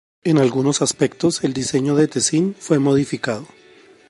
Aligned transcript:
En 0.23 0.39
algunos 0.39 0.81
aspectos 0.81 1.43
el 1.43 1.53
diseño 1.53 1.93
de 1.95 2.07
Tessin 2.07 2.55
fue 2.57 2.79
modificado. 2.79 3.45